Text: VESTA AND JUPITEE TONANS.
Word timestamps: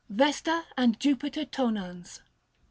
VESTA 0.09 0.65
AND 0.75 0.99
JUPITEE 0.99 1.45
TONANS. 1.45 2.21